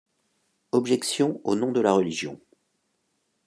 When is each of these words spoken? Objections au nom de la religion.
Objections 0.71 1.39
au 1.43 1.53
nom 1.53 1.71
de 1.71 1.79
la 1.79 1.93
religion. 1.93 2.41